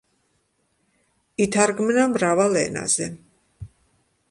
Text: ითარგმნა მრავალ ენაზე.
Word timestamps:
ითარგმნა 1.45 2.07
მრავალ 2.15 2.59
ენაზე. 2.65 3.11